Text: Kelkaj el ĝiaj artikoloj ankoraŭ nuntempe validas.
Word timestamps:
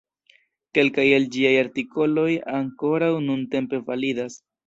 Kelkaj 0.77 1.03
el 1.17 1.27
ĝiaj 1.35 1.51
artikoloj 1.65 2.25
ankoraŭ 2.59 3.13
nuntempe 3.27 3.83
validas. 3.93 4.43